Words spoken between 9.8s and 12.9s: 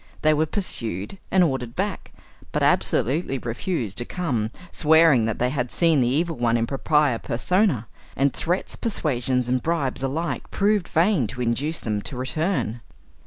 alike proved vain to induce them to return.